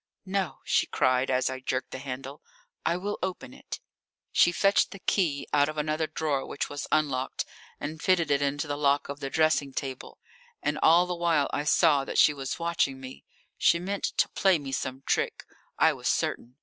"No," 0.25 0.61
she 0.63 0.87
cried, 0.87 1.29
as 1.29 1.47
I 1.47 1.59
jerked 1.59 1.91
the 1.91 1.99
handle. 1.99 2.41
"I 2.83 2.97
will 2.97 3.19
open 3.21 3.53
it." 3.53 3.79
She 4.31 4.51
fetched 4.51 4.89
the 4.89 4.97
key 4.99 5.47
out 5.53 5.69
of 5.69 5.77
another 5.77 6.07
drawer 6.07 6.43
which 6.43 6.69
was 6.71 6.87
unlocked, 6.91 7.45
and 7.79 8.01
fitted 8.01 8.31
it 8.31 8.41
into 8.41 8.65
the 8.65 8.79
lock 8.79 9.09
of 9.09 9.19
the 9.19 9.29
dressing 9.29 9.73
table. 9.73 10.17
And 10.63 10.79
all 10.81 11.05
the 11.05 11.13
while 11.15 11.51
I 11.53 11.65
saw 11.65 12.03
that 12.05 12.17
she 12.17 12.33
was 12.33 12.57
watching 12.57 12.99
me. 12.99 13.25
She 13.59 13.77
meant 13.77 14.05
to 14.17 14.27
play 14.29 14.57
me 14.57 14.71
some 14.71 15.03
trick, 15.05 15.45
I 15.77 15.93
was 15.93 16.07
certain. 16.07 16.55